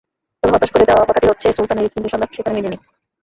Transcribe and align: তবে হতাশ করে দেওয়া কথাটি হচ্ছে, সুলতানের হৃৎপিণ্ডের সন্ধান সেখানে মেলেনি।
তবে 0.43 0.53
হতাশ 0.53 0.69
করে 0.71 0.87
দেওয়া 0.89 1.07
কথাটি 1.09 1.27
হচ্ছে, 1.27 1.47
সুলতানের 1.49 1.83
হৃৎপিণ্ডের 1.83 2.11
সন্ধান 2.13 2.29
সেখানে 2.31 2.55
মেলেনি। 2.57 2.77